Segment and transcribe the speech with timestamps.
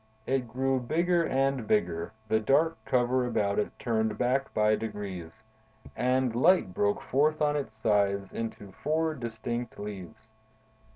[0.25, 5.43] It grew bigger and bigger, the dark cover about it turned back by degrees,
[5.95, 10.31] and light broke forth on its sides into four distinct leaves.